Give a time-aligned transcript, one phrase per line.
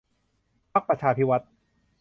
[0.71, 1.49] พรรคประชาภิวัฒน์